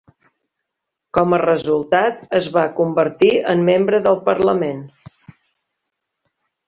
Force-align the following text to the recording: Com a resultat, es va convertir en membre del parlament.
Com 1.17 1.35
a 1.35 1.39
resultat, 1.41 2.25
es 2.39 2.47
va 2.55 2.63
convertir 2.79 3.31
en 3.53 3.61
membre 3.71 4.01
del 4.09 4.21
parlament. 4.31 4.81